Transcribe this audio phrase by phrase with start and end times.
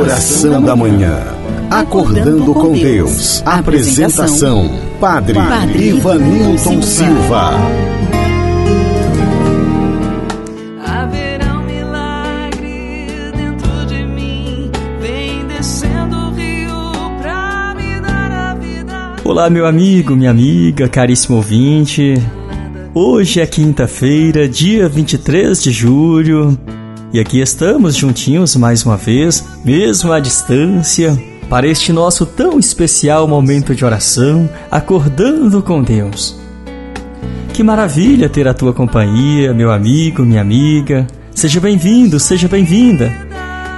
[0.00, 1.14] Oração da Manhã.
[1.70, 3.42] Acordando com Deus.
[3.44, 7.50] Apresentação: Padre, Padre Ivanilton Silva.
[10.82, 14.70] Haverá um milagre dentro de mim.
[15.02, 19.16] Vem descendo o rio pra me dar a vida.
[19.22, 22.14] Olá, meu amigo, minha amiga, caríssimo ouvinte.
[22.94, 26.58] Hoje é quinta-feira, dia 23 de julho,
[27.12, 33.26] e aqui estamos juntinhos mais uma vez, mesmo à distância, para este nosso tão especial
[33.26, 36.38] momento de oração, acordando com Deus.
[37.52, 41.04] Que maravilha ter a tua companhia, meu amigo, minha amiga.
[41.34, 43.12] Seja bem-vindo, seja bem-vinda.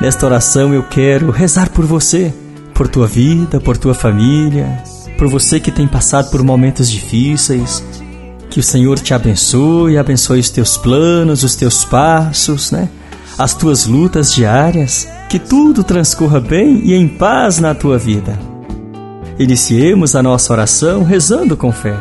[0.00, 2.32] Nesta oração eu quero rezar por você,
[2.72, 4.82] por tua vida, por tua família,
[5.18, 7.82] por você que tem passado por momentos difíceis.
[8.48, 12.88] Que o Senhor te abençoe, abençoe os teus planos, os teus passos, né?
[13.38, 18.38] As tuas lutas diárias, que tudo transcorra bem e em paz na tua vida.
[19.38, 21.98] Iniciemos a nossa oração rezando com fé.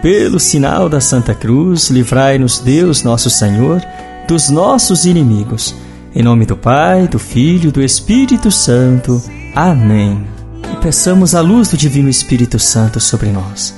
[0.00, 3.82] Pelo sinal da Santa Cruz, livrai-nos Deus, nosso Senhor,
[4.26, 5.74] dos nossos inimigos.
[6.14, 9.22] Em nome do Pai, do Filho e do Espírito Santo.
[9.54, 10.24] Amém.
[10.72, 13.74] E peçamos a luz do Divino Espírito Santo sobre nós.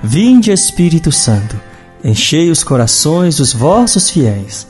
[0.00, 1.56] Vinde, Espírito Santo,
[2.04, 4.69] enchei os corações dos vossos fiéis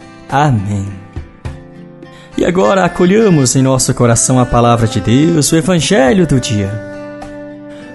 [0.31, 0.87] Amém.
[2.37, 6.71] E agora acolhamos em nosso coração a palavra de Deus, o Evangelho do dia.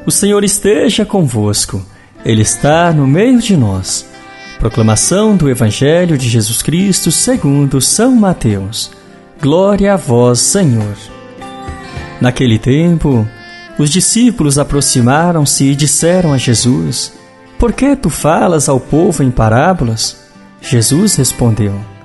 [0.05, 1.83] O Senhor esteja convosco,
[2.25, 4.07] Ele está no meio de nós.
[4.59, 8.91] Proclamação do Evangelho de Jesus Cristo segundo São Mateus.
[9.41, 10.97] Glória a vós, Senhor.
[12.21, 13.27] Naquele tempo,
[13.79, 17.13] os discípulos aproximaram-se e disseram a Jesus:
[17.59, 20.17] Por que tu falas ao povo em parábolas?
[20.61, 21.96] Jesus respondeu: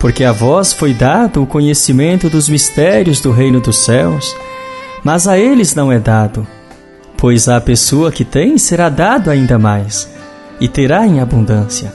[0.00, 4.34] Porque a vós foi dado o conhecimento dos mistérios do reino dos céus,
[5.04, 6.44] mas a eles não é dado.
[7.16, 10.10] Pois à pessoa que tem será dado ainda mais,
[10.60, 11.92] e terá em abundância.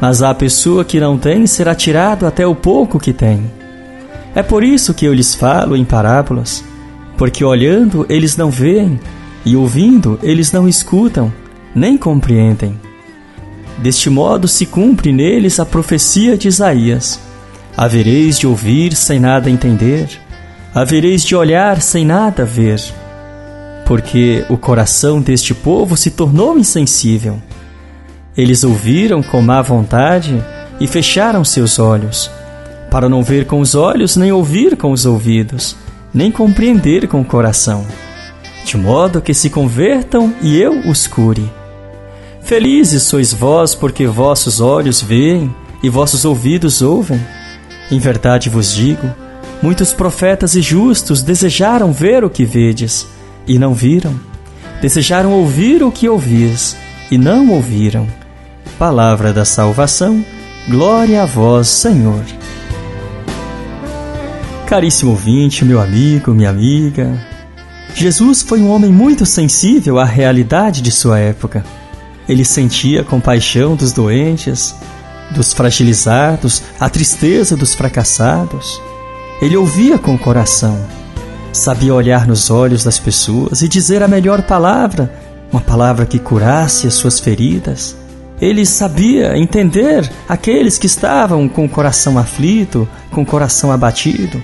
[0.00, 3.52] Mas à pessoa que não tem será tirado até o pouco que tem.
[4.34, 6.64] É por isso que eu lhes falo em parábolas
[7.16, 8.98] porque olhando eles não veem,
[9.44, 11.32] e ouvindo eles não escutam,
[11.74, 12.78] nem compreendem.
[13.78, 17.20] Deste modo se cumpre neles a profecia de Isaías:
[17.76, 20.08] Havereis de ouvir sem nada entender,
[20.74, 22.80] havereis de olhar sem nada ver.
[23.84, 27.40] Porque o coração deste povo se tornou insensível.
[28.36, 30.42] Eles ouviram com má vontade
[30.80, 32.30] e fecharam seus olhos,
[32.90, 35.76] para não ver com os olhos nem ouvir com os ouvidos
[36.14, 37.84] nem compreender com o coração,
[38.64, 41.50] de modo que se convertam e eu os cure.
[42.44, 47.18] Felizes sois vós, porque vossos olhos veem e vossos ouvidos ouvem.
[47.90, 49.08] Em verdade vos digo:
[49.62, 53.06] muitos profetas e justos desejaram ver o que vedes,
[53.46, 54.14] e não viram.
[54.82, 56.76] Desejaram ouvir o que ouvis,
[57.10, 58.06] e não ouviram.
[58.78, 60.22] Palavra da salvação,
[60.68, 62.24] glória a vós, Senhor.
[64.66, 67.18] Caríssimo ouvinte, meu amigo, minha amiga,
[67.94, 71.64] Jesus foi um homem muito sensível à realidade de sua época.
[72.28, 74.74] Ele sentia compaixão dos doentes,
[75.30, 78.80] dos fragilizados, a tristeza dos fracassados.
[79.42, 80.78] Ele ouvia com o coração,
[81.52, 85.12] sabia olhar nos olhos das pessoas e dizer a melhor palavra,
[85.52, 87.96] uma palavra que curasse as suas feridas.
[88.40, 94.42] Ele sabia entender aqueles que estavam com o coração aflito, com o coração abatido.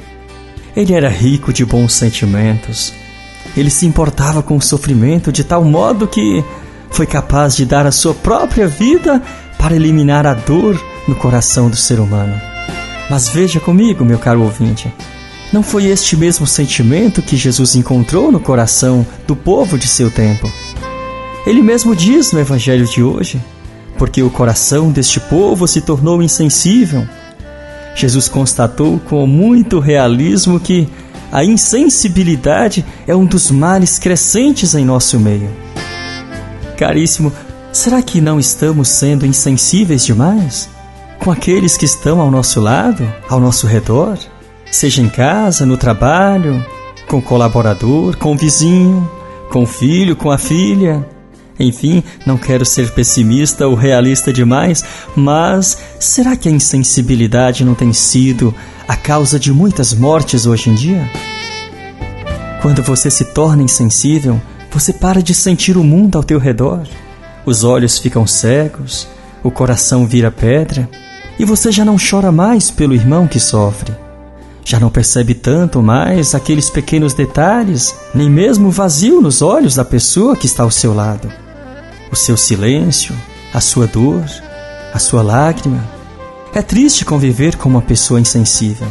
[0.76, 2.92] Ele era rico de bons sentimentos.
[3.56, 6.44] Ele se importava com o sofrimento de tal modo que
[6.90, 9.22] foi capaz de dar a sua própria vida
[9.58, 12.40] para eliminar a dor no coração do ser humano.
[13.08, 14.92] Mas veja comigo, meu caro ouvinte,
[15.52, 20.50] não foi este mesmo sentimento que Jesus encontrou no coração do povo de seu tempo.
[21.46, 23.40] Ele mesmo diz no Evangelho de hoje:
[23.98, 27.06] porque o coração deste povo se tornou insensível
[27.94, 30.88] Jesus constatou com muito realismo que
[31.32, 35.50] a insensibilidade é um dos males crescentes em nosso meio.
[36.80, 37.30] Caríssimo,
[37.70, 40.66] será que não estamos sendo insensíveis demais
[41.18, 44.16] com aqueles que estão ao nosso lado, ao nosso redor?
[44.72, 46.64] Seja em casa, no trabalho,
[47.06, 49.06] com o colaborador, com o vizinho,
[49.50, 51.06] com o filho, com a filha.
[51.58, 54.82] Enfim, não quero ser pessimista ou realista demais,
[55.14, 58.54] mas será que a insensibilidade não tem sido
[58.88, 61.10] a causa de muitas mortes hoje em dia?
[62.62, 66.86] Quando você se torna insensível, você para de sentir o mundo ao teu redor.
[67.44, 69.08] Os olhos ficam cegos,
[69.42, 70.88] o coração vira pedra
[71.38, 73.92] e você já não chora mais pelo irmão que sofre.
[74.64, 79.84] Já não percebe tanto mais aqueles pequenos detalhes, nem mesmo o vazio nos olhos da
[79.84, 81.32] pessoa que está ao seu lado.
[82.12, 83.14] O seu silêncio,
[83.52, 84.24] a sua dor,
[84.92, 85.82] a sua lágrima.
[86.54, 88.86] É triste conviver com uma pessoa insensível,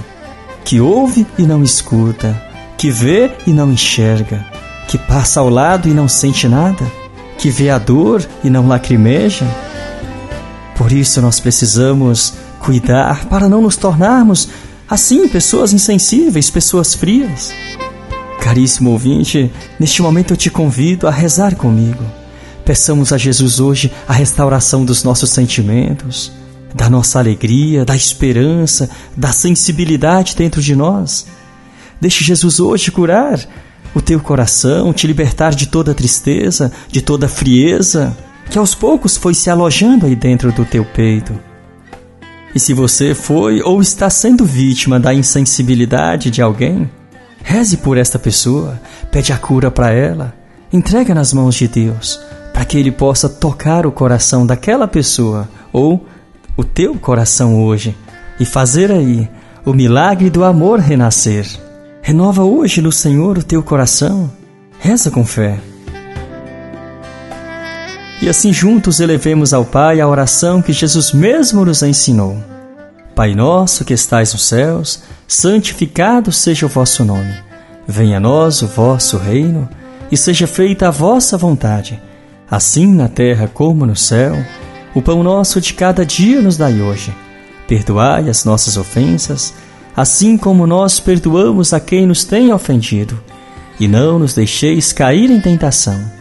[0.65, 2.41] que ouve e não escuta,
[2.77, 4.45] que vê e não enxerga,
[4.89, 6.86] que passa ao lado e não sente nada,
[7.38, 9.45] que vê a dor e não lacrimeja
[10.80, 14.47] por isso nós precisamos cuidar para não nos tornarmos
[14.89, 17.51] assim pessoas insensíveis, pessoas frias.
[18.39, 22.01] Caríssimo ouvinte, neste momento eu te convido a rezar comigo.
[22.63, 26.31] Peçamos a Jesus hoje a restauração dos nossos sentimentos,
[26.74, 31.27] da nossa alegria, da esperança, da sensibilidade dentro de nós.
[32.00, 33.38] Deixe Jesus hoje curar
[33.94, 38.15] o teu coração, te libertar de toda tristeza, de toda frieza
[38.50, 41.33] que aos poucos foi se alojando aí dentro do teu peito.
[42.53, 46.89] E se você foi ou está sendo vítima da insensibilidade de alguém,
[47.44, 48.81] reze por esta pessoa,
[49.12, 50.33] pede a cura para ela,
[50.74, 52.19] entrega nas mãos de Deus,
[52.51, 56.06] para que Ele possa tocar o coração daquela pessoa ou
[56.57, 57.95] o teu coração hoje
[58.39, 59.30] e fazer aí
[59.63, 61.45] o milagre do amor renascer.
[62.01, 64.31] Renova hoje no Senhor o teu coração.
[64.79, 65.59] Reza com fé.
[68.21, 72.37] E assim juntos elevemos ao Pai a oração que Jesus mesmo nos ensinou.
[73.13, 77.33] Pai nosso que estais nos céus, santificado seja o vosso nome.
[77.87, 79.69] Venha a nós o vosso reino
[80.11, 82.01] e seja feita a vossa vontade,
[82.49, 84.35] assim na terra como no céu.
[84.95, 87.13] O pão nosso de cada dia nos dai hoje.
[87.67, 89.53] Perdoai as nossas ofensas,
[89.95, 93.19] assim como nós perdoamos a quem nos tem ofendido.
[93.80, 96.19] E não nos deixeis cair em tentação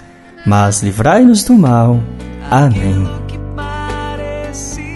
[0.48, 2.00] mas livrai-nos do mal.
[2.50, 3.06] Amém.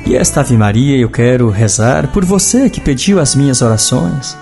[0.07, 4.37] E esta Ave Maria eu quero rezar por você que pediu as minhas orações.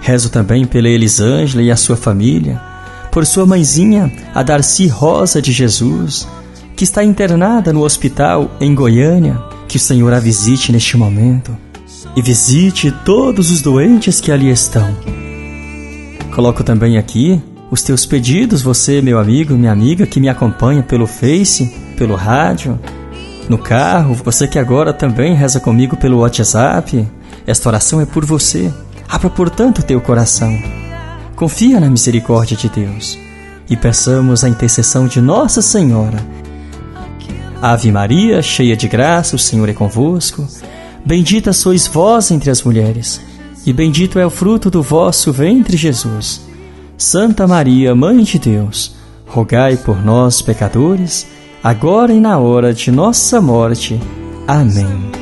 [0.00, 2.60] Rezo também pela Elisângela e a sua família,
[3.12, 6.26] por sua mãezinha, a Darcy Rosa de Jesus,
[6.74, 9.38] que está internada no hospital em Goiânia.
[9.68, 11.56] Que o Senhor a visite neste momento
[12.16, 14.96] e visite todos os doentes que ali estão.
[16.34, 17.40] Coloco também aqui
[17.70, 21.66] os teus pedidos, você, meu amigo, minha amiga, que me acompanha pelo Face,
[21.96, 22.78] pelo rádio,
[23.48, 27.06] no carro, você que agora também reza comigo pelo WhatsApp.
[27.46, 28.72] Esta oração é por você.
[29.08, 30.56] Abra, portanto, o teu coração.
[31.36, 33.18] Confia na misericórdia de Deus
[33.68, 36.18] e peçamos a intercessão de Nossa Senhora.
[37.60, 40.46] Ave Maria, cheia de graça, o Senhor é convosco.
[41.06, 43.20] Bendita sois vós entre as mulheres,
[43.64, 46.44] e bendito é o fruto do vosso ventre, Jesus.
[46.98, 51.24] Santa Maria, Mãe de Deus, rogai por nós, pecadores,
[51.62, 54.00] agora e na hora de nossa morte.
[54.48, 55.12] Amém.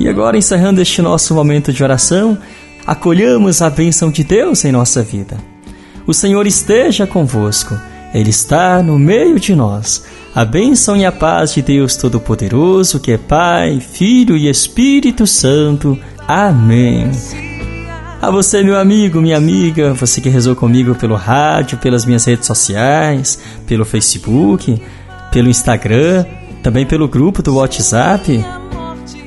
[0.00, 2.38] E agora, encerrando este nosso momento de oração,
[2.86, 5.36] acolhamos a bênção de Deus em nossa vida.
[6.06, 7.78] O Senhor esteja convosco,
[8.14, 10.04] Ele está no meio de nós.
[10.32, 15.98] A bênção e a paz de Deus Todo-Poderoso, que é Pai, Filho e Espírito Santo.
[16.28, 17.10] Amém.
[18.22, 22.46] A você, meu amigo, minha amiga, você que rezou comigo pelo rádio, pelas minhas redes
[22.46, 24.80] sociais, pelo Facebook,
[25.32, 26.24] pelo Instagram,
[26.62, 28.44] também pelo grupo do WhatsApp.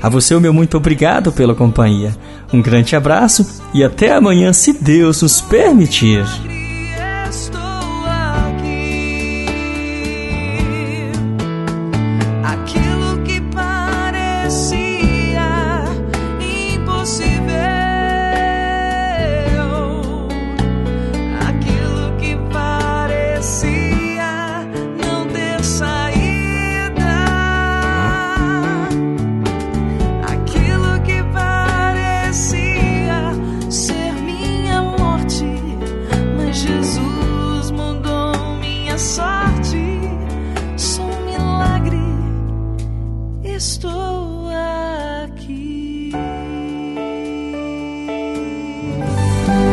[0.00, 2.16] A você, o meu muito obrigado pela companhia.
[2.52, 6.24] Um grande abraço e até amanhã, se Deus nos permitir.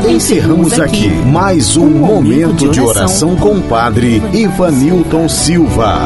[0.09, 5.99] Encerramos aqui mais um momento de oração com o Padre Ivanilton Silva.